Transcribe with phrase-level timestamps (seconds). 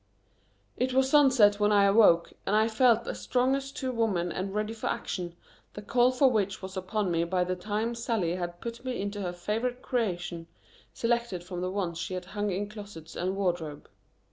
[0.77, 4.51] It was sunset when I awoke, and I felt as strong as two women and
[4.55, 5.35] ready for action,
[5.75, 9.21] the call for which was upon me by the time Sallie had put me into
[9.21, 10.47] her favorite creation,
[10.91, 13.87] selected from the ones she had hung in closets and wardrobe.